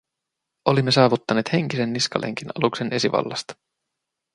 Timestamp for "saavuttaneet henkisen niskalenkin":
0.91-2.49